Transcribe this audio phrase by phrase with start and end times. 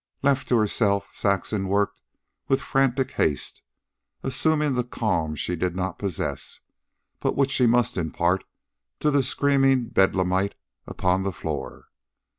[0.23, 2.01] Left to herself, Saxon worked
[2.47, 3.61] with frantic haste,
[4.23, 6.61] assuming the calm she did not possess,
[7.19, 8.43] but which she must impart
[8.99, 10.55] to the screaming bedlamite
[10.87, 11.89] upon the floor.